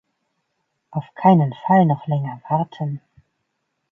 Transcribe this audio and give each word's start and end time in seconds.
Auf 0.89 1.05
keinen 1.13 1.53
Fall 1.53 1.85
noch 1.85 2.07
länger 2.07 2.41
warten! 2.49 3.01